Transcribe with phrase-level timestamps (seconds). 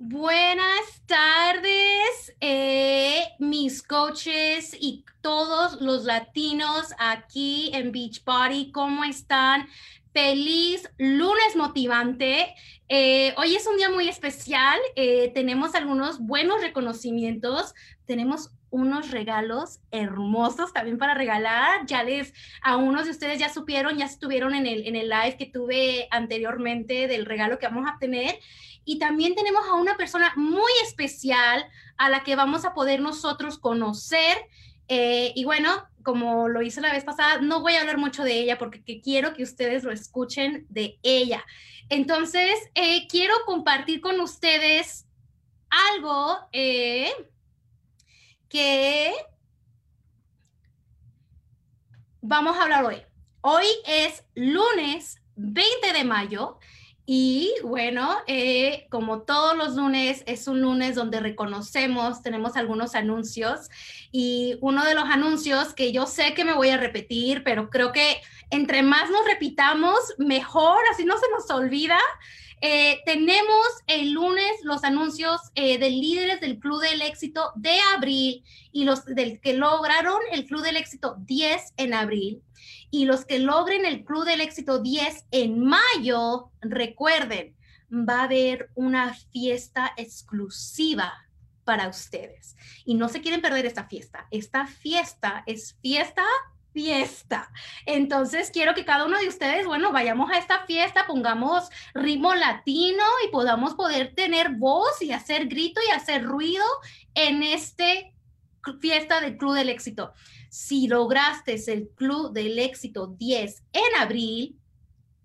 [0.00, 8.70] Buenas tardes, eh, mis coaches y todos los latinos aquí en Beach Party.
[8.70, 9.66] ¿Cómo están?
[10.12, 12.54] Feliz lunes motivante.
[12.88, 14.78] Eh, hoy es un día muy especial.
[14.94, 17.74] Eh, tenemos algunos buenos reconocimientos.
[18.06, 21.86] Tenemos unos regalos hermosos también para regalar.
[21.86, 25.36] Ya les, a unos de ustedes ya supieron, ya estuvieron en el, en el live
[25.36, 28.38] que tuve anteriormente del regalo que vamos a tener.
[28.88, 31.62] Y también tenemos a una persona muy especial
[31.98, 34.38] a la que vamos a poder nosotros conocer.
[34.88, 38.40] Eh, y bueno, como lo hice la vez pasada, no voy a hablar mucho de
[38.40, 41.44] ella porque quiero que ustedes lo escuchen de ella.
[41.90, 45.06] Entonces, eh, quiero compartir con ustedes
[45.68, 47.12] algo eh,
[48.48, 49.12] que
[52.22, 53.02] vamos a hablar hoy.
[53.42, 56.58] Hoy es lunes 20 de mayo
[57.10, 63.70] y bueno, eh, como todos los lunes, es un lunes donde reconocemos, tenemos algunos anuncios
[64.12, 67.92] y uno de los anuncios que yo sé que me voy a repetir, pero creo
[67.92, 71.98] que entre más nos repitamos, mejor, así no se nos olvida.
[72.60, 78.44] Eh, tenemos el lunes los anuncios eh, de líderes del Club del Éxito de abril
[78.70, 82.42] y los del que lograron el Club del Éxito 10 en abril
[82.90, 87.56] y los que logren el Club del Éxito 10 en mayo, recuerden,
[87.90, 91.12] va a haber una fiesta exclusiva
[91.64, 92.56] para ustedes.
[92.84, 94.26] Y no se quieren perder esta fiesta.
[94.30, 96.24] Esta fiesta es fiesta
[96.72, 97.50] fiesta.
[97.86, 103.02] Entonces, quiero que cada uno de ustedes, bueno, vayamos a esta fiesta, pongamos ritmo latino
[103.26, 106.64] y podamos poder tener voz y hacer grito y hacer ruido
[107.14, 108.14] en este
[108.80, 110.12] fiesta del Club del Éxito.
[110.48, 114.58] Si lograste el Club del Éxito 10 en abril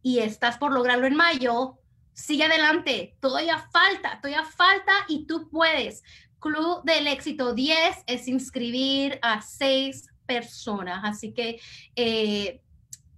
[0.01, 1.79] y estás por lograrlo en mayo,
[2.13, 3.15] sigue adelante.
[3.19, 6.03] Todavía falta, todavía falta y tú puedes.
[6.39, 11.01] Club del Éxito 10 es inscribir a seis personas.
[11.03, 11.59] Así que
[11.95, 12.61] eh,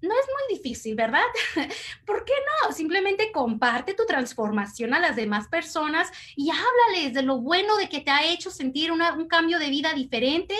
[0.05, 1.23] no es muy difícil, ¿verdad?
[2.05, 2.33] ¿Por qué
[2.63, 2.73] no?
[2.73, 8.01] Simplemente comparte tu transformación a las demás personas y háblales de lo bueno de que
[8.01, 10.55] te ha hecho sentir un cambio de vida diferente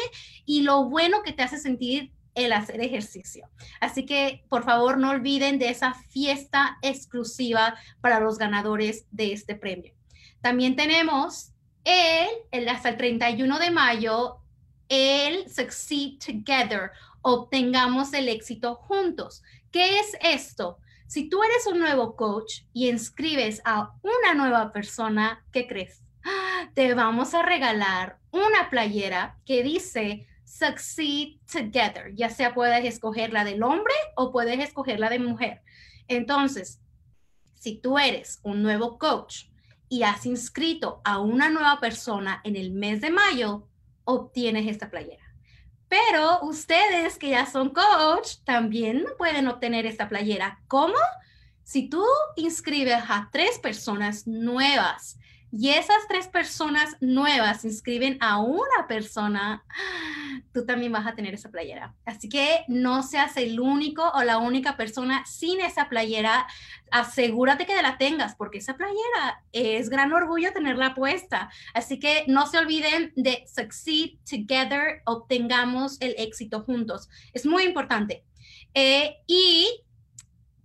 [0.45, 3.50] y lo bueno que te hace sentir el hacer ejercicio.
[3.79, 9.56] Así que por favor no olviden de esa fiesta exclusiva para los ganadores de este
[9.56, 9.94] premio.
[10.41, 11.53] También tenemos
[11.85, 14.41] el, el hasta el 31 de mayo
[14.89, 16.91] el Succeed Together
[17.28, 19.41] obtengamos el éxito juntos.
[19.72, 20.78] ¿Qué es esto?
[21.08, 26.03] Si tú eres un nuevo coach y inscribes a una nueva persona, ¿qué crees?
[26.75, 32.13] Te vamos a regalar una playera que dice Succeed Together.
[32.13, 35.62] Ya sea puedes escoger la del hombre o puedes escoger la de mujer.
[36.07, 36.80] Entonces,
[37.56, 39.46] si tú eres un nuevo coach
[39.90, 43.68] y has inscrito a una nueva persona en el mes de mayo,
[44.03, 45.25] obtienes esta playera.
[45.88, 50.59] Pero ustedes que ya son coach también pueden obtener esta playera.
[50.68, 50.96] ¿Cómo?
[51.63, 52.03] Si tú
[52.35, 55.18] inscribes a tres personas nuevas
[55.58, 59.64] y esas tres personas nuevas inscriben a una persona,
[60.54, 61.96] tú también vas a tener esa playera.
[62.06, 66.46] Así que no seas el único o la única persona sin esa playera.
[66.92, 71.50] Asegúrate que la tengas porque esa playera es gran orgullo tenerla puesta.
[71.74, 77.08] Así que no se olviden de Succeed Together, obtengamos el éxito juntos.
[77.32, 78.26] Es muy importante.
[78.74, 79.70] Eh, ¿Y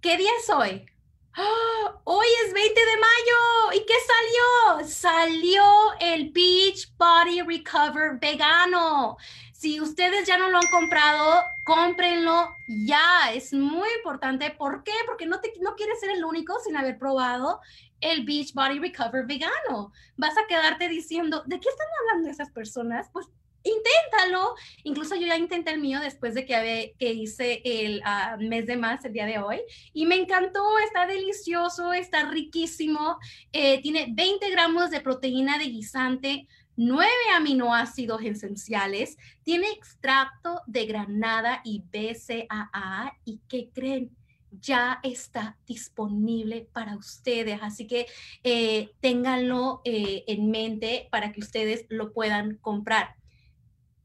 [0.01, 0.90] qué día es hoy?
[1.35, 2.01] ¡Ah!
[2.05, 3.73] Hoy es 20 de mayo.
[3.75, 4.89] ¿Y qué salió?
[4.89, 5.65] Salió
[6.01, 9.17] el Beach Body Recover vegano.
[9.53, 13.33] Si ustedes ya no lo han comprado, cómprenlo ya.
[13.33, 14.51] Es muy importante.
[14.51, 14.93] ¿Por qué?
[15.07, 17.61] Porque no, te, no quieres ser el único sin haber probado
[18.01, 19.93] el Beach Body Recover vegano.
[20.17, 23.09] Vas a quedarte diciendo, ¿de qué están hablando esas personas?
[23.13, 23.29] Pues
[23.63, 24.55] inténtalo.
[24.85, 29.05] Incluso yo ya intenté el mío después de que, hice el ah, mes de más
[29.05, 29.61] el día de hoy
[29.93, 33.19] y me encantó, está delicioso, está riquísimo,
[33.53, 36.49] eh, tiene 20 gramos de proteína de guisante.
[36.77, 44.17] 9 aminoácidos esenciales, tiene extracto de granada y BCAA y ¿qué creen?
[44.51, 47.61] ya está disponible para ustedes.
[47.63, 48.07] Así que
[48.43, 53.20] eh, ténganlo eh, en mente para que ustedes lo puedan comprar.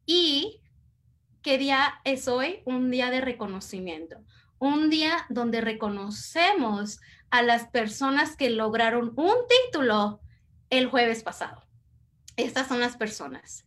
[0.06, 0.62] ¿Y
[1.42, 2.62] qué día es hoy?
[2.66, 4.18] Un día de reconocimiento.
[4.60, 7.00] Un día donde reconocemos
[7.30, 10.22] a las personas que lograron un título
[10.70, 11.64] el jueves pasado.
[12.38, 13.66] Estas son las personas.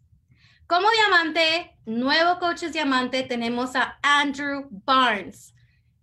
[0.67, 5.55] Como diamante, nuevo coaches diamante, tenemos a Andrew Barnes.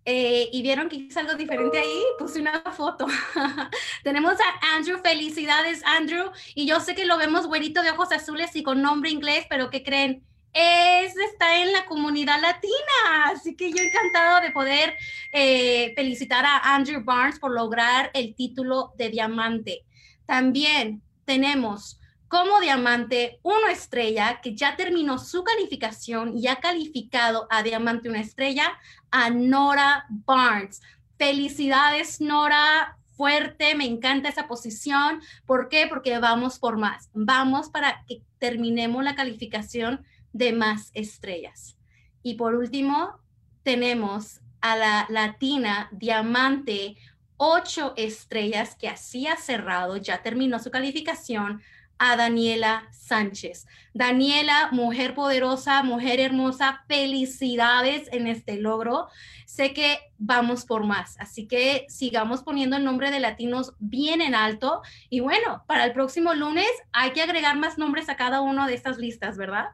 [0.08, 3.08] Eh, y vieron que hice algo diferente ahí, puse una foto.
[4.04, 8.56] Tenemos a Andrew, felicidades Andrew, y yo sé que lo vemos güerito de ojos azules
[8.56, 10.24] y con nombre inglés, pero ¿qué creen?
[10.54, 14.96] Es, está en la comunidad latina, así que yo encantado de poder
[15.32, 19.86] eh, felicitar a Andrew Barnes por lograr el título de diamante.
[20.28, 22.00] También tenemos
[22.36, 28.20] como diamante una estrella que ya terminó su calificación y ha calificado a diamante una
[28.20, 28.78] estrella
[29.10, 30.82] a Nora Barnes.
[31.18, 32.98] Felicidades, Nora.
[33.16, 35.22] Fuerte, me encanta esa posición.
[35.46, 35.88] ¿Por qué?
[35.88, 37.10] Porque vamos por más.
[37.14, 40.04] Vamos para que terminemos la calificación
[40.34, 41.78] de más estrellas.
[42.22, 43.18] Y por último,
[43.64, 46.98] tenemos a la latina diamante
[47.38, 51.62] ocho estrellas que así ha cerrado, ya terminó su calificación
[51.98, 53.68] a Daniela Sánchez.
[53.94, 59.08] Daniela, mujer poderosa, mujer hermosa, felicidades en este logro.
[59.46, 64.36] Sé que vamos por más, así que sigamos poniendo el nombre de latinos bien en
[64.36, 64.82] alto.
[65.10, 68.74] Y bueno, para el próximo lunes hay que agregar más nombres a cada uno de
[68.74, 69.68] estas listas, ¿verdad?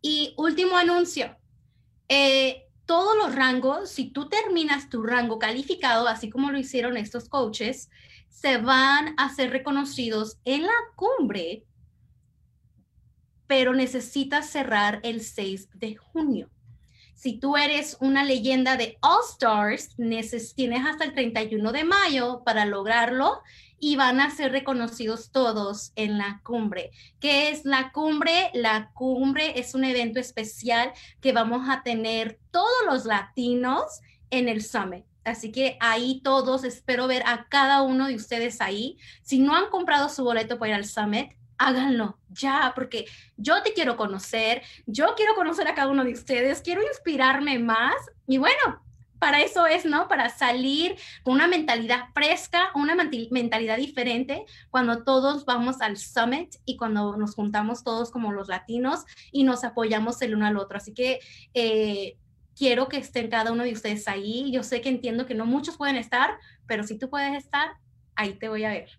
[0.00, 1.36] Y último anuncio.
[2.08, 7.28] Eh, todos los rangos, si tú terminas tu rango calificado, así como lo hicieron estos
[7.28, 7.90] coaches,
[8.34, 11.64] se van a ser reconocidos en la cumbre,
[13.46, 16.50] pero necesitas cerrar el 6 de junio.
[17.14, 22.66] Si tú eres una leyenda de All Stars, tienes hasta el 31 de mayo para
[22.66, 23.40] lograrlo
[23.78, 26.90] y van a ser reconocidos todos en la cumbre.
[27.20, 28.50] ¿Qué es la cumbre?
[28.52, 33.84] La cumbre es un evento especial que vamos a tener todos los latinos
[34.30, 35.06] en el summit.
[35.24, 38.98] Así que ahí todos, espero ver a cada uno de ustedes ahí.
[39.22, 43.06] Si no han comprado su boleto para ir al summit, háganlo ya, porque
[43.36, 47.94] yo te quiero conocer, yo quiero conocer a cada uno de ustedes, quiero inspirarme más
[48.26, 48.82] y bueno,
[49.18, 50.06] para eso es, ¿no?
[50.06, 56.76] Para salir con una mentalidad fresca, una mentalidad diferente cuando todos vamos al summit y
[56.76, 60.76] cuando nos juntamos todos como los latinos y nos apoyamos el uno al otro.
[60.76, 61.20] Así que
[61.54, 62.18] eh,
[62.56, 64.50] quiero que estén cada uno de ustedes ahí.
[64.52, 67.76] Yo sé que entiendo que no muchos pueden estar, pero si tú puedes estar,
[68.14, 68.90] ahí te voy a ver.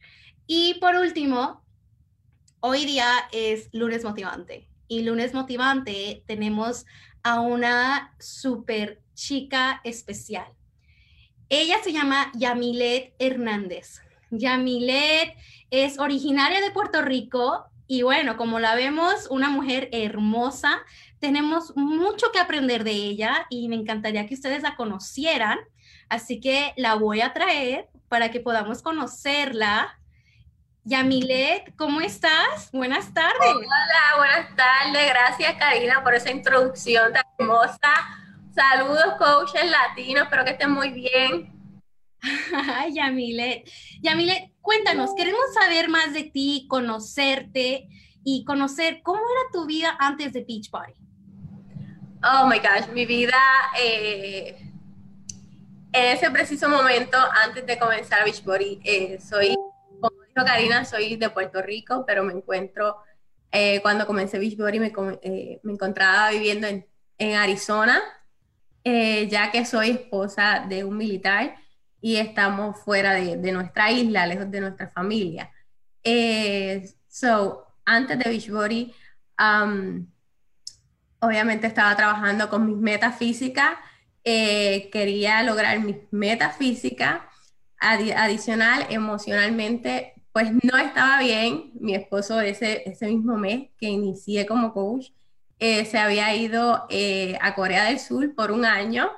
[0.47, 1.63] Y por último,
[2.59, 4.67] hoy día es lunes motivante.
[4.87, 6.85] Y lunes motivante tenemos
[7.23, 10.47] a una súper chica especial.
[11.49, 14.01] Ella se llama Yamilet Hernández.
[14.31, 15.35] Yamilet
[15.71, 20.79] es originaria de Puerto Rico y bueno, como la vemos, una mujer hermosa.
[21.19, 25.59] Tenemos mucho que aprender de ella y me encantaría que ustedes la conocieran.
[26.09, 29.99] Así que la voy a traer para que podamos conocerla.
[30.83, 32.69] Yamilet, ¿cómo estás?
[32.71, 33.39] Buenas tardes.
[33.41, 35.09] Hola, buenas tardes.
[35.09, 37.91] Gracias, Karina, por esa introducción tan hermosa.
[38.53, 41.51] Saludos, coaches latinos, espero que estén muy bien.
[42.93, 43.69] Yamilet,
[44.01, 47.87] Yamilet, cuéntanos, queremos saber más de ti, conocerte
[48.23, 51.04] y conocer cómo era tu vida antes de Beach Party.
[52.27, 53.37] Oh my gosh, mi vida
[53.79, 54.57] eh,
[55.93, 59.55] en ese preciso momento, antes de comenzar Beach Body, eh, soy,
[60.01, 62.97] como dijo Karina, soy de Puerto Rico, pero me encuentro,
[63.51, 64.91] eh, cuando comencé Beach Body me,
[65.61, 66.87] me encontraba viviendo en,
[67.19, 68.01] en Arizona,
[68.83, 71.55] eh, ya que soy esposa de un militar
[72.01, 75.51] y estamos fuera de, nuestra isla, lejos de nuestra familia.
[76.03, 78.93] Eh, so, antes de Beachbody,
[79.39, 80.07] um,
[81.25, 83.71] obviamente estaba trabajando con mis metas físicas,
[84.23, 87.21] eh, quería lograr mis metas físicas,
[87.77, 91.71] adicional, emocionalmente, pues no estaba bien.
[91.79, 95.11] Mi esposo ese, ese mismo mes que inicié como coach,
[95.59, 99.09] eh, se había ido eh, a Corea del Sur por un año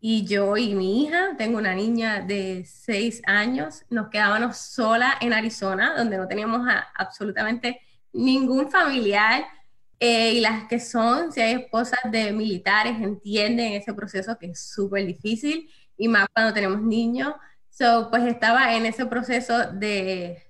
[0.00, 5.32] y yo y mi hija, tengo una niña de seis años, nos quedábamos sola en
[5.32, 7.80] Arizona, donde no teníamos absolutamente
[8.12, 9.44] ningún familiar.
[10.04, 14.58] Eh, y las que son, si hay esposas de militares, entienden ese proceso que es
[14.60, 17.32] súper difícil y más cuando tenemos niños.
[17.70, 20.42] So, pues estaba en ese proceso de,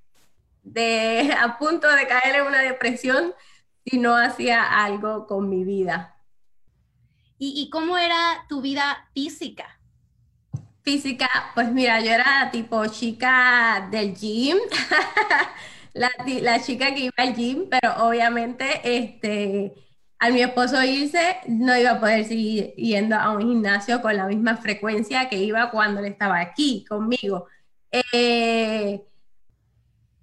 [0.62, 3.34] de a punto de caer en una depresión
[3.84, 6.16] si no hacía algo con mi vida.
[7.36, 9.78] ¿Y, cómo era tu vida física?
[10.80, 14.56] Física, pues mira, yo era tipo chica del gym,
[15.94, 19.74] la, la, chica que iba al gym, pero obviamente este,
[20.18, 24.26] al mi esposo irse no iba a poder seguir yendo a un gimnasio con la
[24.26, 27.46] misma frecuencia que iba cuando él estaba aquí conmigo.
[27.90, 29.02] Eh,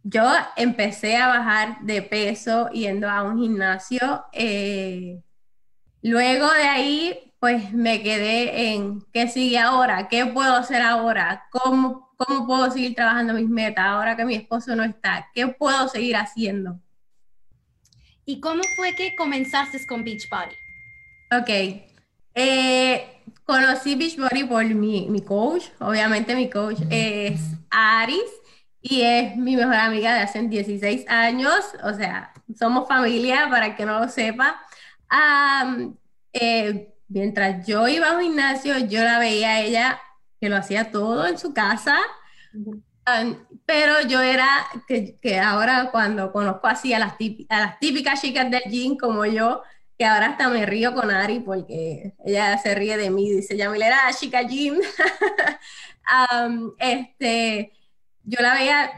[0.03, 0.23] yo
[0.55, 4.25] empecé a bajar de peso yendo a un gimnasio.
[4.33, 5.21] Eh,
[6.01, 12.11] luego de ahí, pues me quedé en qué sigue ahora, qué puedo hacer ahora, cómo,
[12.17, 16.17] cómo puedo seguir trabajando mis metas ahora que mi esposo no está, qué puedo seguir
[16.17, 16.79] haciendo.
[18.25, 20.55] ¿Y cómo fue que comenzaste con Beachbody?
[21.31, 21.49] Ok.
[22.35, 25.65] Eh, conocí Beachbody por mi, mi coach.
[25.79, 27.41] Obviamente mi coach es
[27.71, 28.29] Aris
[28.81, 31.71] y es mi mejor amiga de hace 16 años.
[31.83, 34.61] O sea, somos familia, para el que no lo sepa.
[36.33, 40.01] Eh, mientras yo iba a un gimnasio, yo la veía a ella
[40.39, 41.97] que lo hacía todo en su casa.
[43.65, 44.47] pero yo era,
[44.87, 47.13] que, que, ahora cuando conozco así a las,
[47.49, 49.61] a las típicas chicas del gym como yo,
[49.97, 53.97] que ahora hasta me río con Ari porque ella se ríe de mí, dice, Yamilera,
[54.17, 54.79] chica gym.
[56.79, 57.73] este,
[58.23, 58.91] yo la veía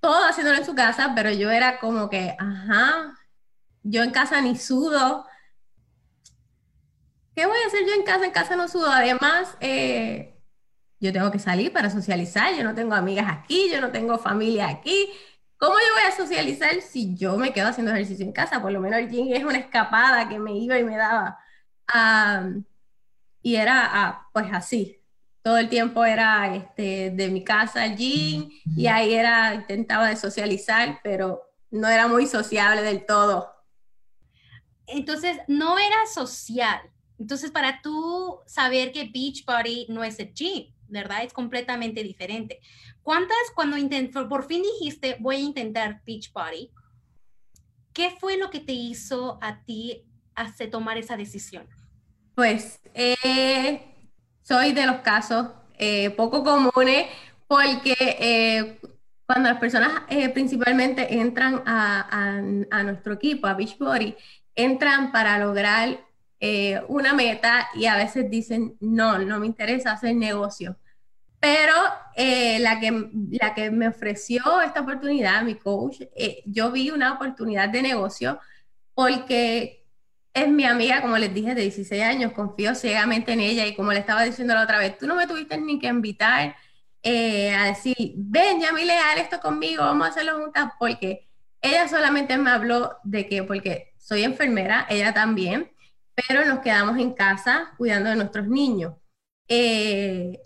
[0.00, 3.14] todo haciéndolo en su casa, pero yo era como que, ajá,
[3.84, 5.26] yo en casa ni sudo.
[7.34, 8.24] ¿Qué voy a hacer yo en casa?
[8.24, 8.90] En casa no sudo.
[8.90, 10.34] Además, eh,
[11.00, 14.68] yo tengo que salir para socializar, yo no tengo amigas aquí, yo no tengo familia
[14.68, 15.10] aquí.
[15.56, 18.62] ¿Cómo yo voy a socializar si yo me quedo haciendo ejercicio en casa?
[18.62, 21.38] Por lo menos el gym es una escapada que me iba y me daba.
[23.42, 25.00] y era ah, pues así.
[25.42, 30.16] Todo el tiempo era este, de mi casa al gym y ahí era, intentaba de
[30.16, 33.52] socializar, pero no era muy sociable del todo.
[34.86, 36.93] Entonces, no era social.
[37.24, 41.24] Entonces, para tú saber que Beach Party no es el gym, ¿verdad?
[41.24, 42.60] Es completamente diferente.
[43.02, 43.78] ¿Cuántas, cuando
[44.28, 46.70] por fin dijiste, voy a intentar Beach Party,
[47.94, 50.04] qué fue lo que te hizo a ti
[50.34, 51.66] hacer tomar esa decisión?
[52.34, 53.80] Pues eh,
[54.42, 55.46] soy de los casos
[55.78, 57.06] eh, poco comunes
[57.48, 58.80] porque eh,
[59.24, 60.02] cuando las personas
[60.34, 64.14] principalmente entran a, a, nuestro equipo, a Beachbody,
[64.54, 66.04] entran para lograr
[66.88, 70.76] una meta y a veces dicen, no, no me interesa hacer negocio.
[71.44, 71.74] Pero
[72.16, 77.12] eh, la, que, la que me ofreció esta oportunidad, mi coach, eh, yo vi una
[77.12, 78.40] oportunidad de negocio
[78.94, 79.84] porque
[80.32, 83.92] es mi amiga, como les dije, de 16 años, confío ciegamente en ella y como
[83.92, 86.56] le estaba diciendo la otra vez, tú no me tuviste ni que invitar
[87.02, 91.28] eh, a decir, ven, ya me leal esto conmigo, vamos a hacerlo juntas, porque
[91.60, 95.70] ella solamente me habló de que, porque soy enfermera, ella también,
[96.14, 98.94] pero nos quedamos en casa cuidando de nuestros niños.
[99.48, 100.40] Eh,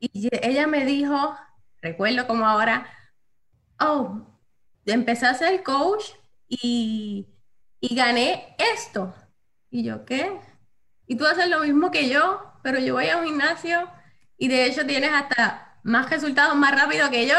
[0.00, 1.36] y ella me dijo,
[1.80, 2.86] recuerdo como ahora,
[3.80, 4.20] oh,
[4.86, 6.04] empecé a ser coach
[6.48, 7.26] y,
[7.80, 9.14] y gané esto.
[9.70, 10.40] Y yo, ¿qué?
[11.06, 13.90] Y tú haces lo mismo que yo, pero yo voy a un gimnasio
[14.38, 17.36] y de hecho tienes hasta más resultados más rápido que yo.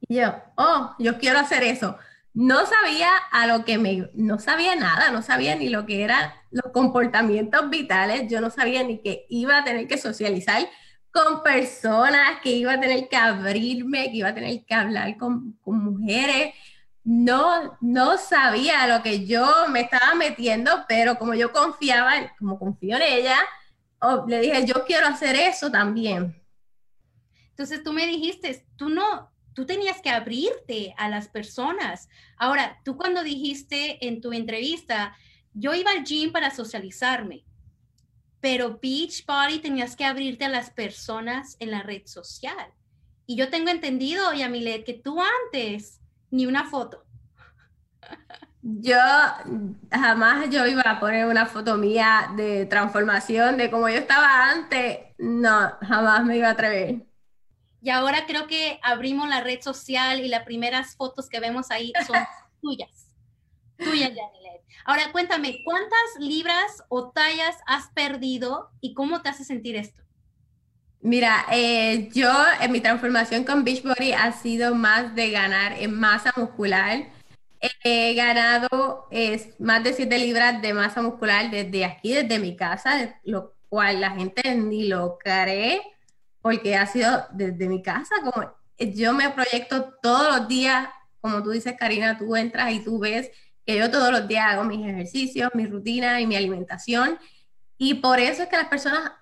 [0.00, 1.96] Y yo, oh, yo quiero hacer eso.
[2.34, 6.32] No sabía a lo que me, no sabía nada, no sabía ni lo que eran
[6.50, 10.66] los comportamientos vitales, yo no sabía ni que iba a tener que socializar
[11.12, 15.58] con personas, que iba a tener que abrirme, que iba a tener que hablar con,
[15.64, 16.54] mujeres.
[17.04, 22.96] No, no sabía lo que yo me estaba metiendo, pero como yo confiaba, como confío
[22.96, 23.36] en ella,
[24.00, 26.40] oh, le dije, yo quiero hacer eso también.
[27.50, 32.08] Entonces tú me dijiste, tú no, tú tenías que abrirte a las personas.
[32.36, 35.16] Ahora, tú cuando dijiste en tu entrevista,
[35.54, 37.44] yo iba al gym para socializarme,
[38.40, 42.72] pero Beach Body tenías que abrirte a las personas en la red social.
[43.26, 47.04] Y yo tengo entendido, Yamilet, que tú antes ni una foto.
[48.62, 48.98] Yo
[49.90, 54.98] jamás yo iba a poner una foto mía de transformación de como yo estaba antes.
[55.18, 57.06] No, jamás me iba a atrever.
[57.82, 61.92] Y ahora creo que abrimos la red social y las primeras fotos que vemos ahí
[62.06, 62.16] son
[62.62, 63.08] tuyas.
[63.76, 64.62] Tuyas, Yamilet.
[64.84, 70.00] Ahora cuéntame, ¿cuántas libras o tallas has perdido y cómo te hace sentir esto?
[71.00, 76.32] Mira, eh, yo en mi transformación con Beachbody ha sido más de ganar en masa
[76.36, 77.08] muscular.
[77.82, 79.08] He ganado
[79.58, 84.12] más de 7 libras de masa muscular desde aquí, desde mi casa, lo cual la
[84.12, 85.82] gente ni lo cree
[86.42, 88.14] porque ha sido desde mi casa.
[88.22, 90.88] Como yo me proyecto todos los días,
[91.20, 93.30] como tú dices, Karina, tú entras y tú ves
[93.64, 97.18] que yo todos los días hago mis ejercicios, mi rutina y mi alimentación.
[97.78, 99.12] Y por eso es que las personas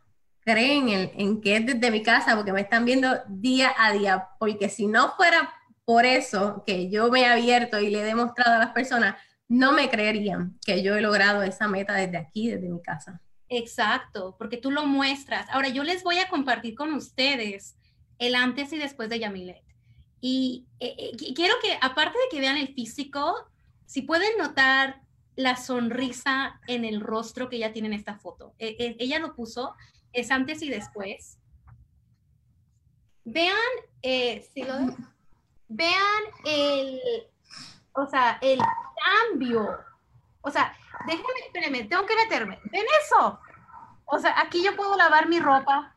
[0.40, 4.68] creen en, que es desde mi casa, porque me están viendo día a día, porque
[4.70, 5.52] si no fuera
[5.84, 9.16] por eso que yo me he abierto y le he demostrado a las personas,
[9.48, 13.20] no me creerían que yo he logrado esa meta desde aquí, desde mi casa.
[13.50, 15.48] Exacto, porque tú lo muestras.
[15.50, 17.76] Ahora yo les voy a compartir con ustedes
[18.18, 19.64] el antes y después de Yamilet.
[20.20, 23.34] Y eh, eh, quiero que, aparte de que vean el físico,
[23.86, 25.00] si pueden notar
[25.34, 28.54] la sonrisa en el rostro que ella tiene en esta foto.
[28.58, 29.74] E, e, ella lo puso,
[30.12, 31.38] es antes y después.
[33.24, 33.56] Vean,
[34.02, 34.74] eh, si lo
[35.68, 37.00] vean el,
[37.94, 38.60] o sea, el
[39.28, 39.76] cambio.
[40.42, 40.72] O sea,
[41.06, 42.58] déjenme, espérenme, tengo que meterme.
[42.70, 43.40] ¿Ven eso?
[44.06, 45.94] O sea, aquí yo puedo lavar mi ropa.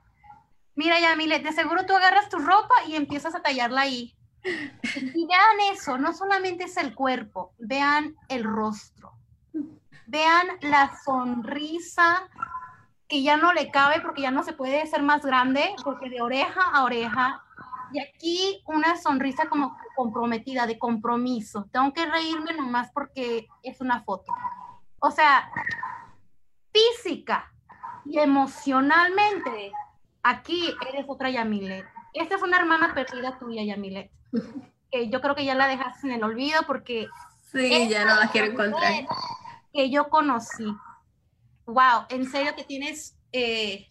[0.75, 4.15] Mira, Yamile, de seguro tú agarras tu ropa y empiezas a tallarla ahí.
[4.43, 9.13] Y vean eso, no solamente es el cuerpo, vean el rostro.
[10.05, 12.29] Vean la sonrisa
[13.07, 16.21] que ya no le cabe porque ya no se puede ser más grande, porque de
[16.21, 17.43] oreja a oreja.
[17.93, 21.67] Y aquí una sonrisa como comprometida, de compromiso.
[21.71, 24.33] Tengo que reírme nomás porque es una foto.
[25.05, 25.51] O sea,
[26.71, 27.51] física
[28.05, 29.73] y emocionalmente,
[30.23, 31.85] aquí eres otra Yamilet.
[32.13, 34.09] Esta es una hermana perdida tuya, Yamilet.
[34.89, 37.07] Que yo creo que ya la dejaste en el olvido porque...
[37.51, 38.93] Sí, ya no la quiero encontrar.
[39.73, 40.73] Que yo conocí.
[41.65, 43.17] Wow, en serio que tienes...
[43.33, 43.89] Eh,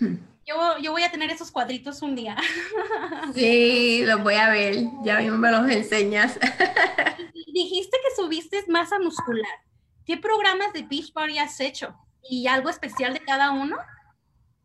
[0.00, 2.34] yo, yo voy a tener esos cuadritos un día.
[3.34, 4.76] Sí, los voy a ver.
[5.02, 6.38] Ya mismo me los enseñas.
[7.52, 9.63] Dijiste que subiste masa muscular.
[10.04, 11.94] ¿Qué programas de Beachbody has hecho?
[12.28, 13.76] ¿Y algo especial de cada uno?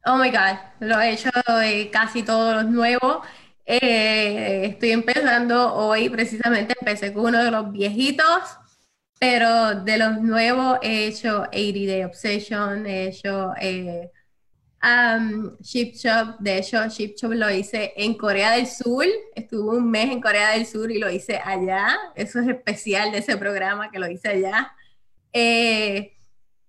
[0.06, 1.30] Oh my God, lo he hecho
[1.62, 3.26] eh, casi todos los nuevos.
[3.66, 8.58] Eh, estoy empezando hoy, precisamente empecé con uno de los viejitos,
[9.20, 14.10] pero de los nuevos he hecho 80 Day Obsession, he hecho eh,
[14.84, 16.38] um, Ship Shop.
[16.40, 19.06] De hecho, Ship Shop lo hice en Corea del Sur.
[19.36, 21.98] Estuve un mes en Corea del Sur y lo hice allá.
[22.16, 24.74] Eso es especial de ese programa que lo hice allá.
[25.34, 26.18] Eh,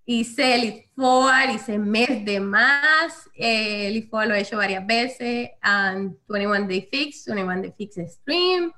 [0.04, 3.28] hice Four, hice mes de más.
[3.34, 5.50] Eh, Four lo he hecho varias veces.
[5.62, 8.72] And 21 Day Fix, 21 Day Fix Stream.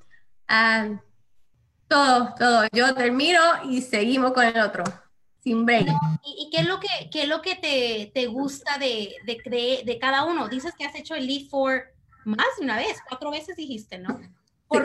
[0.47, 1.01] And
[1.89, 2.69] todo, todo.
[2.73, 4.85] Yo termino y seguimos con el otro.
[5.43, 5.89] Sin break.
[6.25, 9.99] ¿Y, qué es lo que, qué es lo que te, te gusta de, de, de,
[9.99, 10.49] cada uno?
[10.49, 11.83] Dices que has hecho el Elite Four
[12.25, 14.21] más de una vez, cuatro veces dijiste, ¿no?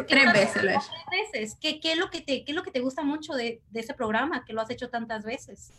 [0.07, 0.87] Tres veces lo he hecho.
[1.09, 1.57] Tres veces.
[1.59, 3.79] ¿Qué, qué, es lo que te, ¿Qué es lo que te gusta mucho de, de
[3.79, 5.71] ese programa que lo has hecho tantas veces?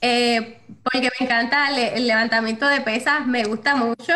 [0.00, 4.14] Eh, porque me encanta el, levantamiento de pesas, me gusta mucho.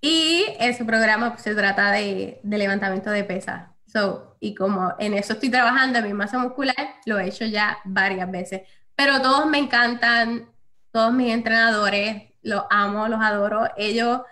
[0.00, 3.68] Y ese programa pues, se trata de, de, levantamiento de pesas.
[3.86, 7.78] So, y como en eso estoy trabajando, en mi masa muscular, lo he hecho ya
[7.84, 8.62] varias veces.
[8.96, 10.48] Pero todos me encantan,
[10.90, 13.68] todos mis entrenadores, los amo, los adoro.
[13.76, 14.22] Ellos,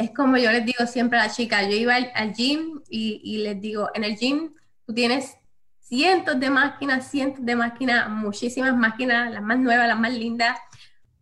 [0.00, 3.20] es como yo les digo siempre a las chicas, yo iba al, al gym y,
[3.22, 4.54] y les digo, en el gym
[4.86, 5.36] tú tienes
[5.78, 10.58] cientos de máquinas, cientos de máquinas, muchísimas máquinas, las más nuevas, las más lindas,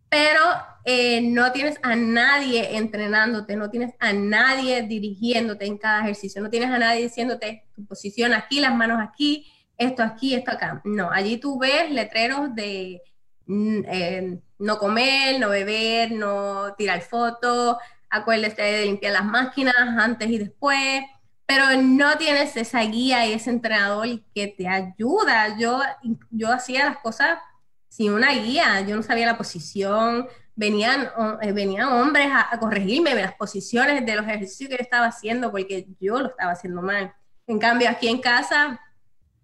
[0.07, 0.41] pero
[0.85, 6.49] eh, no tienes a nadie entrenándote, no tienes a nadie dirigiéndote en cada ejercicio, no
[6.49, 10.81] tienes a nadie diciéndote tu posición aquí, las manos aquí, esto aquí, esto acá.
[10.85, 13.01] No, allí tú ves letreros de
[13.45, 17.77] mm, eh, no comer, no beber, no tirar fotos,
[18.09, 21.03] acuérdate de limpiar las máquinas antes y después
[21.49, 25.57] pero no tienes esa guía y ese entrenador que te ayuda.
[25.57, 25.81] Yo,
[26.29, 27.39] yo hacía las cosas
[27.87, 31.09] sin una guía, yo no sabía la posición, venían,
[31.41, 36.19] eh, venían hombres a, corregirme las posiciones de los ejercicios que estaba haciendo porque yo
[36.19, 37.15] lo estaba haciendo mal.
[37.47, 38.79] En cambio, aquí en casa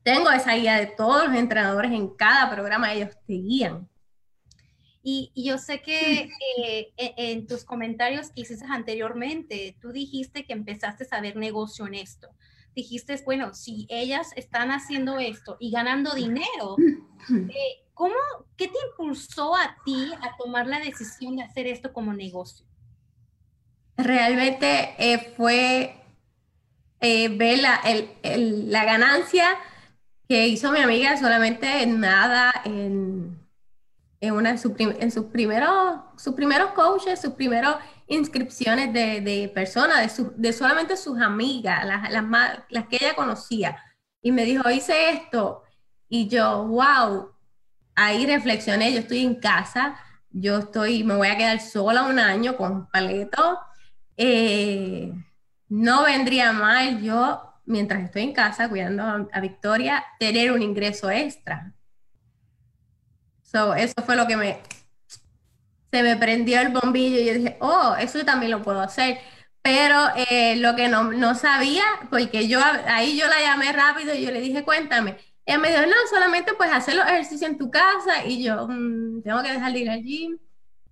[0.03, 3.89] tengo esa guía de todos los entrenadores en cada programa, ellos te guían.
[5.07, 11.05] Y, yo sé que eh, en, tus comentarios que hiciste anteriormente, tú dijiste que empezaste
[11.11, 12.29] a ver negocio en esto.
[12.73, 16.75] Dijiste, bueno, si ellas están haciendo esto y ganando dinero,
[17.29, 18.15] eh, ¿cómo,
[18.57, 22.65] qué te impulsó a ti a tomar la decisión de hacer esto como negocio?
[23.97, 26.01] Realmente eh, fue
[26.99, 27.79] ver la,
[28.23, 29.49] la ganancia
[30.27, 33.34] que hizo mi amiga solamente nada en
[34.21, 34.57] en, una, en,
[35.11, 37.75] sus, primeros, sus primeros coaches, sus primeros
[38.07, 42.11] inscripciones de, de personas, de, de, solamente sus amigas, las,
[42.69, 43.77] las, que ella conocía.
[44.21, 45.63] Y me dijo, hice esto.
[46.07, 47.31] Y yo, wow,
[47.95, 49.97] ahí reflexioné, yo estoy en casa,
[50.29, 53.59] yo estoy, me voy a quedar sola un año completo.
[54.17, 55.11] Eh,
[55.67, 61.75] no vendría mal yo, mientras estoy en casa cuidando a Victoria, tener un ingreso extra
[63.75, 64.59] eso fue lo que me,
[65.91, 69.19] se me prendió el bombillo y yo dije, oh, eso también lo puedo hacer.
[69.61, 69.97] Pero
[70.29, 74.31] eh, lo que no, no, sabía, porque yo ahí yo la llamé rápido y yo
[74.31, 75.17] le dije, cuéntame.
[75.45, 79.23] Ella me dijo, no, solamente pues hacer los ejercicios en tu casa y yo, mm,
[79.23, 80.03] tengo que dejar de ir al.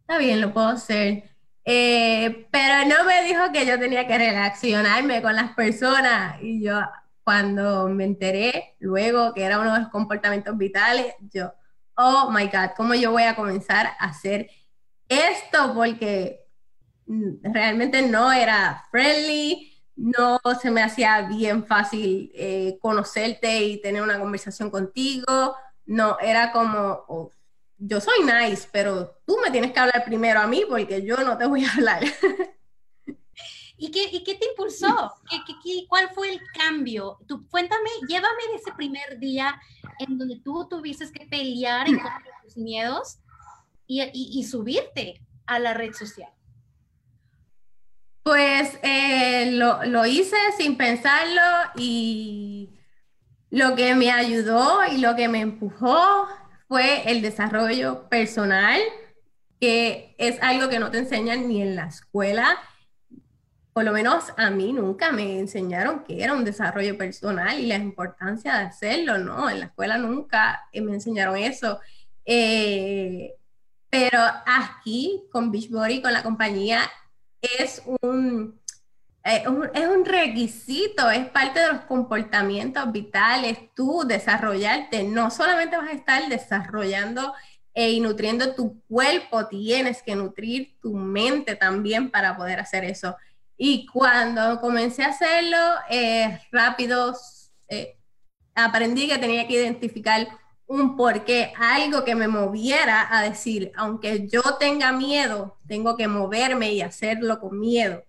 [0.01, 1.23] Está bien, lo puedo hacer.
[1.65, 6.81] Eh, pero no me dijo que yo tenía que relacionarme con las personas y yo
[7.23, 11.53] cuando me enteré luego que era uno de los comportamientos vitales, yo,
[11.95, 14.49] oh my God, ¿cómo yo voy a comenzar a hacer
[15.07, 15.73] esto?
[15.73, 16.45] Porque
[17.05, 24.01] mm, realmente no era friendly, no se me hacía bien fácil eh, conocerte y tener
[24.01, 27.31] una conversación contigo, no, era como, oh,
[27.77, 31.37] yo soy nice, pero tú me tienes que hablar primero a mí porque yo no
[31.37, 32.03] te voy a hablar.
[33.83, 35.13] ¿Y qué, y qué te impulsó?
[35.29, 37.17] ¿Qué, qué, cuál fue el cambio?
[37.27, 39.59] Tú, cuéntame, llévame de ese primer día
[39.99, 43.19] en donde tú tuviste que pelear en contra de tus miedos
[43.85, 46.31] y, y, subirte a la red social.
[48.23, 51.41] Pues eh, lo, lo, hice sin pensarlo
[51.75, 52.69] y
[53.49, 56.25] lo que me ayudó y lo que me empujó
[56.69, 58.79] fue el desarrollo personal,
[59.59, 62.57] que es algo que no te enseñan ni en la escuela.
[63.73, 67.75] Por lo menos a mí nunca me enseñaron que era un desarrollo personal y la
[67.75, 69.49] importancia de hacerlo, ¿no?
[69.49, 71.79] En la escuela nunca me enseñaron eso.
[72.25, 73.33] Eh,
[73.89, 76.81] pero aquí con Beachbody, con la compañía,
[77.41, 78.59] es un,
[79.23, 85.89] eh, es un requisito, es parte de los comportamientos vitales, tú desarrollarte, no solamente vas
[85.89, 87.33] a estar desarrollando
[87.73, 93.15] eh, y nutriendo tu cuerpo, tienes que nutrir tu mente también para poder hacer eso.
[93.65, 95.57] Y cuando comencé a hacerlo,
[95.89, 97.15] eh, rápido
[98.53, 100.27] aprendí que tenía que identificar
[100.67, 106.73] un porqué, algo que me moviera a decir, aunque yo tenga miedo, tengo que moverme
[106.73, 108.03] y hacerlo con miedo.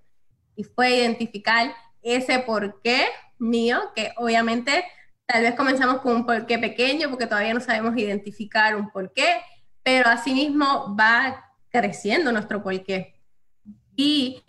[0.56, 3.06] Y fue identificar ese porqué
[3.38, 4.84] mío, que obviamente
[5.24, 9.40] tal vez comenzamos con un porqué pequeño, porque todavía no sabemos identificar un porqué,
[9.84, 13.14] pero asimismo va creciendo nuestro porqué.
[13.94, 14.42] Y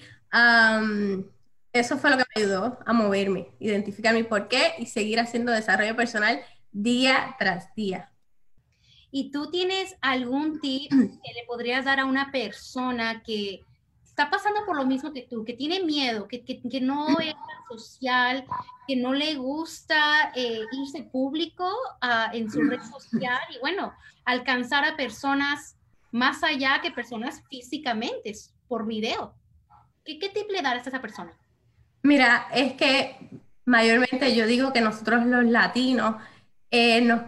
[1.71, 5.95] eso fue lo que me ayudó a moverme, identificar mi porqué y seguir haciendo desarrollo
[5.95, 8.11] personal día tras día.
[9.11, 13.61] ¿Y tú tienes algún tip que le podrías dar a una persona que
[14.03, 17.33] está pasando por lo mismo que tú, que tiene miedo, que, que, que no es
[17.69, 18.45] social,
[18.87, 21.69] que no le gusta eh, irse público
[22.01, 23.93] uh, en su red social y bueno,
[24.23, 25.77] alcanzar a personas
[26.11, 28.33] más allá que personas físicamente,
[28.67, 29.33] por video?
[30.05, 31.33] ¿Qué, qué tip le das a esa persona?
[32.03, 33.17] Mira, es que
[33.65, 36.15] mayormente yo digo que nosotros los latinos
[36.69, 37.21] eh, nos,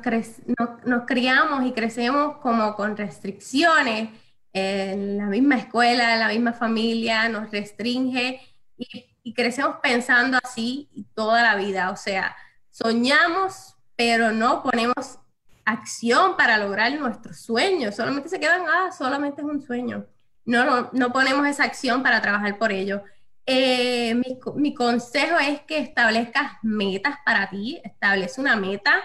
[0.86, 4.10] nos, criamos y crecemos como con restricciones.
[4.54, 8.40] en la misma escuela, en la misma familia, nos restringe
[8.78, 11.92] y, y crecemos pensando así toda la vida.
[11.92, 12.36] O sea,
[12.70, 15.20] soñamos, pero no ponemos
[15.66, 17.96] acción para lograr nuestros sueños.
[17.96, 20.06] Solamente se quedan, ah, solamente es un sueño.
[20.48, 23.04] No, no, no ponemos esa acción para trabajar por ello.
[23.46, 24.14] Eh,
[24.56, 29.02] mi, consejo es que establezcas metas para ti, establece una meta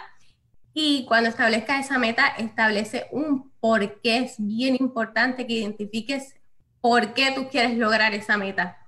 [0.75, 4.19] y cuando establezcas esa meta, establece un por qué.
[4.19, 6.35] Es bien importante que identifiques
[6.81, 8.79] por qué tú quieres lograr esa meta.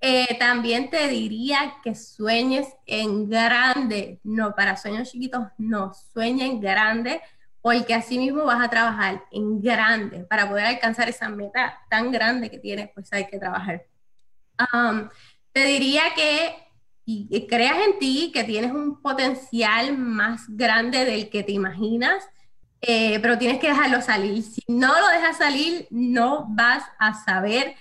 [0.00, 6.60] Eh, también te diría que sueñes en grande, no para sueños chiquitos, no, sueña en
[6.60, 7.20] grande,
[7.62, 10.24] porque así mismo vas a trabajar en grande.
[10.24, 13.86] Para poder alcanzar esa meta tan grande que tienes, pues hay que trabajar.
[14.72, 15.08] Um,
[15.52, 21.52] te diría que creas en ti que tienes un potencial más grande del que te
[21.52, 22.24] imaginas,
[22.80, 24.42] eh, pero tienes que dejarlo salir.
[24.42, 27.74] Si no lo dejas salir, no vas a saber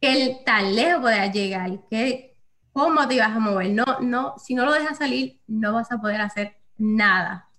[0.00, 2.36] qué tan lejos puedes llegar, qué,
[2.72, 3.70] cómo te vas a mover.
[3.70, 7.49] No, no, si no lo dejas salir, no vas a poder hacer nada.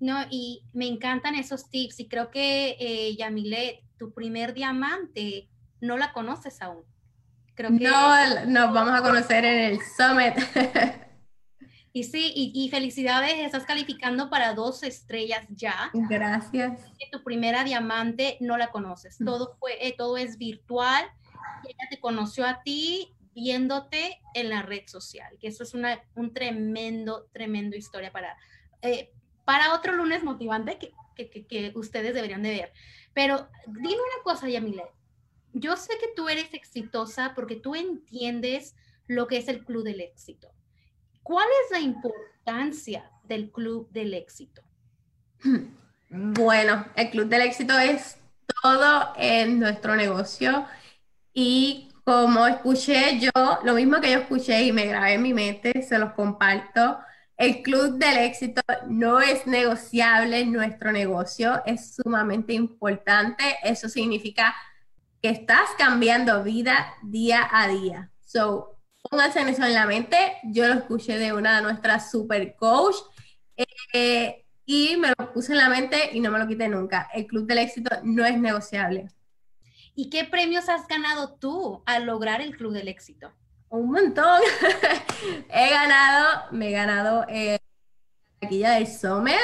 [0.00, 5.48] No, y me encantan esos tips y creo que, eh, Yamilet, tu primer diamante
[5.80, 6.84] no la conoces aún.
[7.54, 7.84] Creo que...
[7.84, 10.34] No, nos vamos a conocer en el Summit.
[11.96, 15.92] Y sí, y, felicidades, estás calificando para dos estrellas ya.
[15.92, 16.80] Gracias.
[17.12, 19.24] tu primera diamante no la conoces, mm.
[19.24, 21.04] todo, fue, eh, todo es virtual.
[21.62, 26.34] ella te conoció a ti viéndote en la red social, que eso es una un
[26.34, 28.36] tremendo, tremendo historia para,
[28.82, 29.12] eh,
[29.44, 32.72] para otro lunes motivante que, que, que, ustedes deberían de ver.
[33.12, 34.84] Pero dime una cosa, Yamile,
[35.52, 38.74] yo sé que tú eres exitosa porque tú entiendes
[39.06, 40.52] lo que es el club del éxito.
[41.22, 44.62] ¿Cuál es la importancia del club del éxito?
[46.16, 48.18] Bueno, el club del éxito es
[48.62, 50.64] todo en nuestro negocio
[51.32, 53.30] y como escuché yo,
[53.64, 57.00] lo mismo que yo escuché y me grabé en mi mente, se los comparto.
[57.44, 63.44] El club del éxito no es negociable nuestro negocio, es sumamente importante.
[63.62, 64.54] Eso significa
[65.20, 68.10] que estás cambiando vida día a día.
[68.24, 70.16] So, pónganse eso en la mente.
[70.44, 72.96] Yo lo escuché de una de nuestras super coach.
[73.92, 77.10] Eh, y me lo puse en la mente y no me lo quité nunca.
[77.12, 79.08] El Club del Éxito no es negociable.
[79.94, 83.34] ¿Y qué premios has ganado tú al lograr el Club del Éxito?
[83.74, 84.40] Un montón.
[85.48, 89.34] he ganado, me he ganado eh, la taquilla del Summit.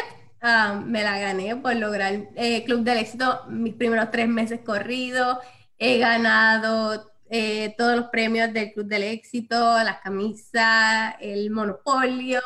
[0.40, 4.60] Ah, me la gané por lograr el eh, Club del Éxito mis primeros tres meses
[4.64, 5.38] corridos.
[5.78, 12.40] He ganado eh, todos los premios del Club del Éxito, las camisas, el monopolio,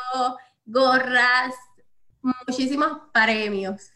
[0.65, 1.53] gorras,
[2.23, 3.91] muchísimos premios.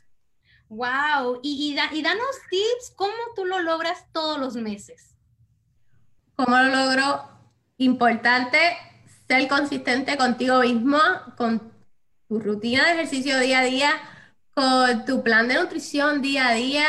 [0.67, 5.15] Wow, y, y, danos tips, ¿cómo tú lo logras todos los meses?
[6.35, 7.38] ¿Cómo lo logro?
[7.79, 8.59] Importante
[9.27, 10.99] ser consistente contigo mismo,
[11.35, 11.73] con
[12.27, 13.91] tu rutina de ejercicio día a día,
[14.53, 16.85] con tu plan de nutrición día a día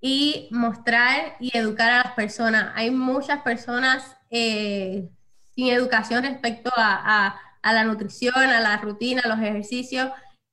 [0.00, 2.72] y mostrar y educar a las personas.
[2.76, 5.08] Hay muchas personas eh,
[5.56, 10.10] sin educación respecto a, a la nutrición, a la rutina, a los ejercicios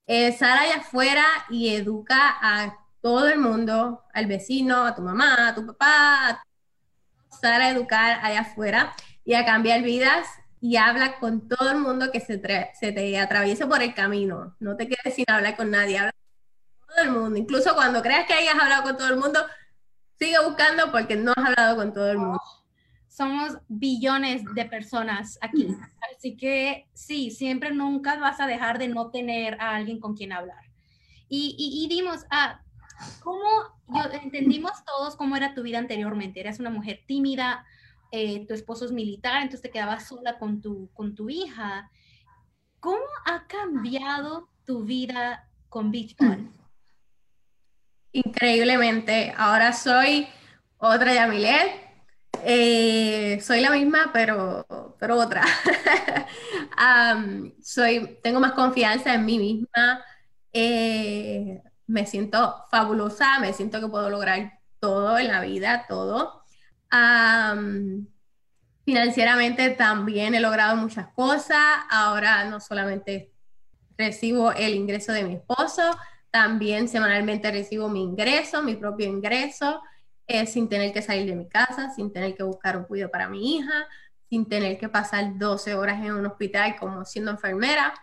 [0.08, 5.50] eh, sal allá afuera y educa a todo el mundo, al vecino, a tu mamá,
[5.50, 6.44] a tu papá,
[7.42, 8.94] sal a educar allá afuera
[9.26, 10.28] y a cambiar vidas
[10.62, 14.56] y habla con todo el mundo que se, te atraviese por el camino.
[14.60, 16.14] No te quedes sin hablar con nadie, habla
[16.80, 17.38] con todo el mundo.
[17.38, 19.46] Incluso cuando creas que hayas hablado con todo el mundo,
[20.18, 22.40] sigue buscando porque no has hablado con todo el mundo
[23.16, 25.68] somos billones de personas aquí.
[26.14, 30.34] Así que sí, siempre nunca vas a dejar de no tener a alguien con quien
[30.34, 30.64] hablar.
[31.30, 32.62] Y, y, dimos, ah,
[33.22, 33.48] ¿cómo
[33.88, 36.42] yo, entendimos todos cómo era tu vida anteriormente?
[36.42, 37.66] Eras una mujer tímida,
[38.12, 41.90] eh, tu esposo es militar, entonces te quedabas sola con tu, con tu hija.
[42.80, 46.50] ¿Cómo ha cambiado tu vida con Beachbody?
[48.12, 49.34] Increíblemente.
[49.36, 50.28] Ahora soy
[50.78, 51.86] otra Yamilet,
[52.44, 54.66] eh, soy la misma, pero,
[55.00, 55.44] pero otra.
[57.62, 60.04] soy, tengo más confianza en mí misma.
[60.54, 66.45] Eh, me siento fabulosa, me siento que puedo lograr todo en la vida, todo.
[68.84, 71.58] Financieramente también he logrado muchas cosas.
[71.90, 73.32] Ahora no solamente
[73.98, 75.98] recibo el ingreso de mi esposo,
[76.32, 79.82] también semanalmente recibo mi ingreso, mi propio ingreso
[80.48, 83.58] sin tener que salir de mi casa, sin tener que buscar un cuidado para mi
[83.58, 83.88] hija,
[84.28, 87.94] sin tener que pasar 12 horas en un hospital como siendo enfermera.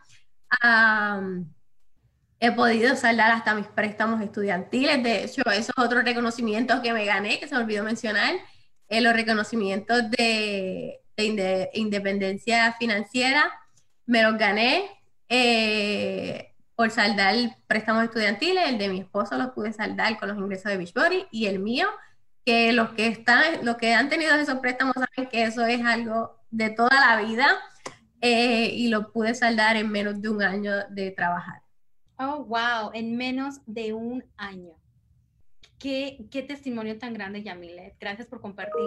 [2.38, 5.02] he podido saldar hasta mis préstamos estudiantiles.
[5.02, 8.34] De hecho, esos otros reconocimientos que me gané, que se me olvidó mencionar,
[8.92, 11.00] eh, los reconocimientos de,
[11.72, 13.50] independencia financiera,
[14.04, 14.84] me los gané
[15.30, 17.34] eh, por saldar
[17.66, 18.68] préstamos estudiantiles.
[18.68, 21.86] El de mi esposo los pude saldar con los ingresos de Beachbody y el mío
[22.44, 26.38] que los que están, los que han tenido esos préstamos saben que eso es algo
[26.50, 27.48] de toda la vida
[28.20, 31.62] eh, y lo pude saldar en menos de un año de trabajar.
[32.18, 34.81] Oh, wow, en menos de un año.
[35.82, 37.96] Qué, qué testimonio tan grande, Yamilet.
[37.98, 38.86] Gracias por compartir.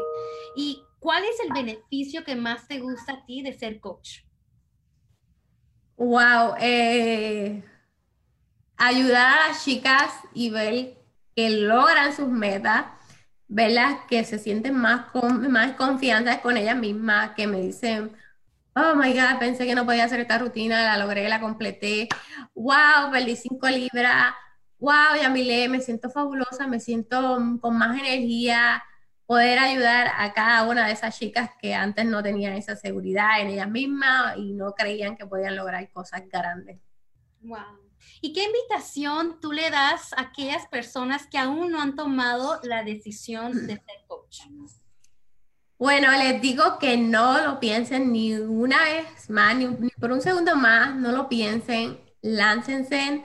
[0.55, 4.21] ¿Y cuál es el beneficio que más te gusta a ti de ser coach?
[5.97, 7.61] Wow, eh,
[8.77, 10.97] ayudar a las chicas y ver
[11.35, 12.85] que logran sus metas
[13.47, 13.99] ¿verdad?
[14.07, 18.11] Que se sienten más, con, más confianza con ellas mismas, que me dicen,
[18.75, 22.09] oh my God, pensé que no podía hacer esta rutina, la logré, la completé,
[22.53, 24.33] wow, perdí cinco libras,
[24.79, 28.83] wow, Yamile, me siento fabulosa, me siento con más energía,
[29.25, 33.47] poder ayudar a cada una de esas chicas que antes no tenían esa seguridad en
[33.47, 36.79] ellas mismas y no creían que podían lograr cosas grandes.
[37.41, 37.85] Wow.
[38.21, 42.83] ¿Y qué invitación tú le das a aquellas personas que aún no han tomado la
[42.83, 44.41] decisión de ser coach?
[45.77, 49.67] Bueno, les digo que no lo piensen ni una vez más, ni,
[49.99, 53.23] por un segundo más, no lo piensen, láncense.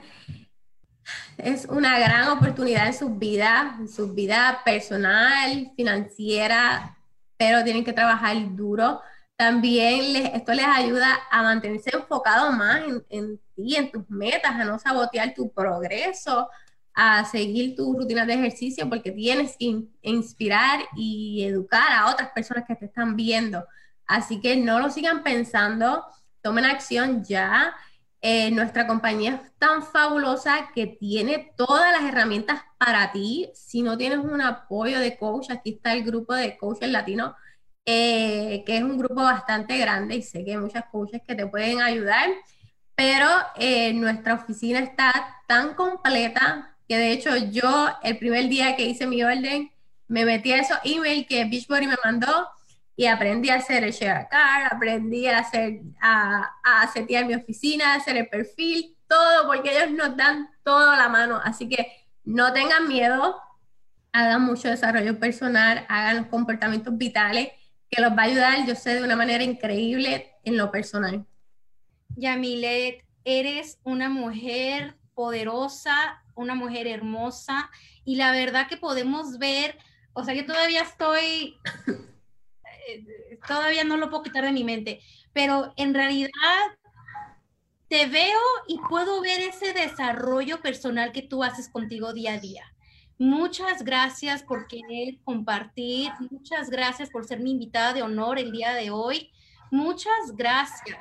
[1.43, 6.97] Es una gran oportunidad en sus vidas, en su vida personal, financiera,
[7.37, 9.01] pero tienen que trabajar duro
[9.41, 14.77] también esto les ayuda a mantenerse enfocado más en, ti, en tus metas, a no
[14.77, 16.47] sabotear tu progreso,
[16.93, 22.65] a seguir tu rutina de ejercicio, porque tienes que inspirar y educar a otras personas
[22.67, 23.65] que te están viendo.
[24.05, 26.05] Así que no lo sigan pensando,
[26.43, 27.73] tomen acción ya.
[28.21, 33.49] Eh, nuestra compañía es tan fabulosa que tiene todas las herramientas para ti.
[33.55, 37.33] Si no tienes un apoyo de coach, aquí está el grupo de coaches latinos
[37.85, 41.47] eh, que es un grupo bastante grande y sé que hay muchas coaches que te
[41.47, 42.29] pueden ayudar,
[42.95, 48.85] pero eh, nuestra oficina está tan completa que de hecho yo el primer día que
[48.85, 49.71] hice mi orden
[50.07, 52.47] me metí a esos emails que Beachbody me mandó
[52.95, 57.93] y aprendí a hacer el share card, aprendí a hacer, a, a setear mi oficina,
[57.93, 61.39] a hacer el perfil, todo, porque ellos nos dan todo la mano.
[61.43, 61.87] Así que
[62.23, 63.41] no tengan miedo,
[64.11, 67.49] hagan mucho desarrollo personal, hagan los comportamientos vitales,
[67.89, 71.25] que los va a ayudar, yo sé, de una manera increíble en lo personal.
[72.15, 77.69] Yamilet, eres una mujer poderosa, una mujer hermosa,
[78.05, 79.77] y la verdad que podemos ver,
[80.13, 81.57] o sea, yo todavía estoy,
[83.47, 85.01] todavía no lo puedo quitar de mi mente,
[85.33, 86.29] pero en realidad
[87.87, 92.63] te veo y puedo ver ese desarrollo personal que tú haces contigo día a día.
[93.17, 98.73] Muchas gracias por querer compartir, muchas gracias por ser mi invitada de honor el día
[98.73, 99.31] de hoy,
[99.69, 100.97] muchas gracias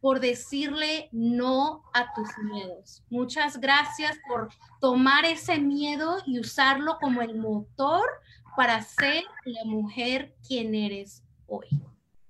[0.00, 3.04] por decirle no a tus miedos.
[3.10, 4.48] Muchas gracias por
[4.80, 8.08] tomar ese miedo y usarlo como el motor
[8.56, 11.68] para ser la mujer quien eres hoy.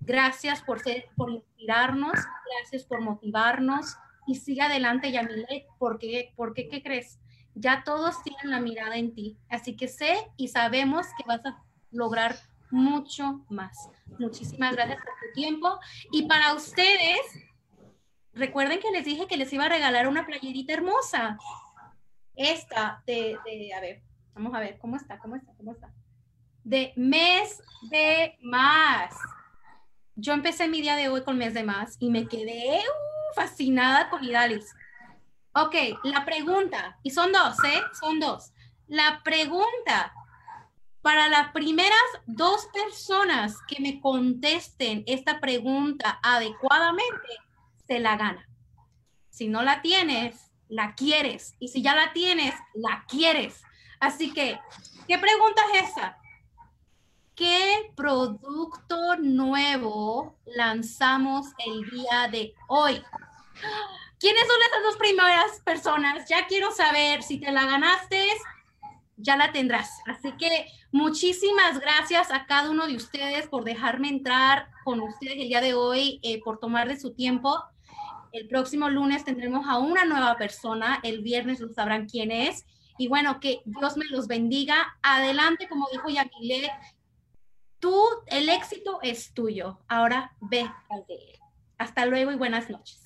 [0.00, 2.14] Gracias por, ser, por inspirarnos,
[2.58, 7.20] gracias por motivarnos y sigue adelante, Yamilet, porque, porque, ¿qué crees?
[7.54, 11.62] Ya todos tienen la mirada en ti, así que sé y sabemos que vas a
[11.90, 12.36] lograr
[12.70, 13.90] mucho más.
[14.18, 15.78] Muchísimas gracias por tu tiempo
[16.12, 17.20] y para ustedes,
[18.32, 21.36] recuerden que les dije que les iba a regalar una playerita hermosa.
[22.36, 24.02] Esta de, de a ver,
[24.34, 25.18] vamos a ver, ¿cómo está?
[25.18, 25.52] ¿Cómo está?
[25.54, 25.92] ¿Cómo está?
[26.64, 29.14] De mes de más
[30.20, 34.10] yo empecé mi día de hoy con mes de más y me quedé uh, fascinada
[34.10, 34.66] con Idalis.
[35.54, 37.80] Ok, la pregunta, y son dos, ¿eh?
[37.98, 38.52] Son dos.
[38.86, 40.12] La pregunta
[41.00, 47.28] para las primeras dos personas que me contesten esta pregunta adecuadamente,
[47.86, 48.46] se la gana.
[49.30, 51.54] Si no la tienes, la quieres.
[51.58, 53.62] Y si ya la tienes, la quieres.
[53.98, 54.60] Así que,
[55.08, 56.19] ¿qué pregunta es esa?
[57.40, 63.02] ¿Qué producto nuevo lanzamos el día de hoy?
[64.18, 66.28] ¿Quiénes son esas dos primeras personas?
[66.28, 68.26] Ya quiero saber si te la ganaste,
[69.16, 70.02] ya la tendrás.
[70.06, 75.48] Así que muchísimas gracias a cada uno de ustedes por dejarme entrar con ustedes el
[75.48, 77.58] día de hoy, eh, por tomar de su tiempo.
[78.32, 82.66] El próximo lunes tendremos a una nueva persona, el viernes lo sabrán quién es.
[82.98, 84.94] Y bueno, que Dios me los bendiga.
[85.00, 86.70] Adelante, como dijo Yamile,
[87.80, 89.78] Tú, el éxito es tuyo.
[89.88, 91.40] Ahora ve al de él.
[91.78, 93.02] Hasta luego y buenas noches.